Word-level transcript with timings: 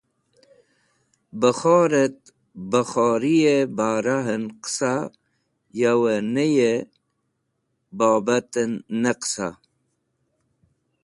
Bẽkhorẽt 1.39 2.17
bẽ 2.69 2.85
khori 2.91 3.35
bararẽn 3.77 4.43
qesa 4.63 4.93
yo 5.79 5.91
nayẽ 6.33 6.73
bobatẽn 7.97 8.71
ne 9.01 9.11
qesa. 9.21 9.49